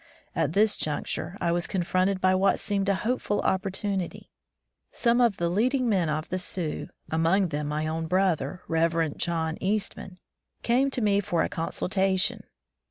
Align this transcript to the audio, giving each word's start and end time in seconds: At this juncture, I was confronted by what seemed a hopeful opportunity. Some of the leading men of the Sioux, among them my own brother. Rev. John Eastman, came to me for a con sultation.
At 0.35 0.53
this 0.53 0.77
juncture, 0.77 1.37
I 1.39 1.51
was 1.51 1.67
confronted 1.67 2.19
by 2.21 2.33
what 2.33 2.59
seemed 2.59 2.89
a 2.89 2.95
hopeful 2.95 3.39
opportunity. 3.41 4.31
Some 4.91 5.21
of 5.21 5.37
the 5.37 5.47
leading 5.47 5.87
men 5.87 6.09
of 6.09 6.27
the 6.29 6.39
Sioux, 6.39 6.87
among 7.11 7.49
them 7.49 7.67
my 7.67 7.85
own 7.85 8.07
brother. 8.07 8.63
Rev. 8.67 9.15
John 9.17 9.59
Eastman, 9.61 10.17
came 10.63 10.89
to 10.89 11.01
me 11.01 11.19
for 11.19 11.43
a 11.43 11.49
con 11.49 11.69
sultation. 11.69 12.41